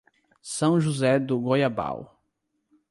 São 0.41 0.79
José 0.81 1.19
do 1.19 1.39
Goiabal 1.39 2.19